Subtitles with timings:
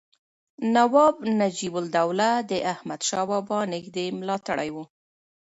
[0.75, 4.77] نواب نجیب الدوله د احمدشاه بابا نږدې ملاتړی و.